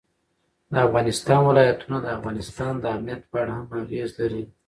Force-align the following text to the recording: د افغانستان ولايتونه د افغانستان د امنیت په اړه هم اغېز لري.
د 0.71 0.73
افغانستان 0.87 1.39
ولايتونه 1.49 1.97
د 2.01 2.07
افغانستان 2.17 2.73
د 2.79 2.85
امنیت 2.97 3.21
په 3.31 3.35
اړه 3.41 3.53
هم 3.57 3.65
اغېز 3.81 4.09
لري. 4.19 4.43